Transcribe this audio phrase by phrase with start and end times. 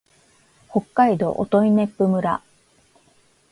[0.67, 2.41] 北海道音威子府村